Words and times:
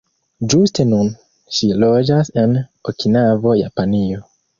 Ĝuste 0.51 0.85
nun 0.93 1.11
ŝi 1.57 1.69
loĝas 1.83 2.31
en 2.45 2.57
Okinavo, 2.93 3.55
Japanio. 3.61 4.25